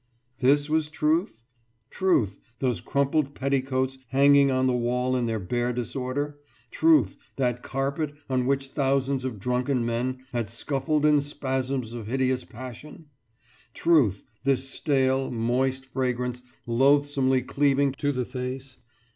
[0.47, 1.43] «This was Truth?
[1.91, 6.39] Truth those crumpled petticoats hanging on the wall in their bare disorder?
[6.71, 12.43] Truth that carpet on which thousands of drunken men had scuffled in spasms of hideous
[12.43, 13.11] passion?
[13.75, 18.79] Truth this stale, moist fragrance, loathesomely cleaving to the face?